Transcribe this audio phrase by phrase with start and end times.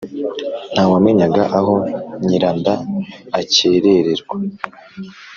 [0.73, 1.73] ntawamenyaga aho
[2.25, 2.73] nyiranda
[3.39, 4.35] akerererwa.